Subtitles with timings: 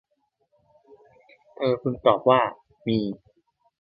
[1.55, 2.41] เธอพึงตอบว่า
[2.87, 2.99] มี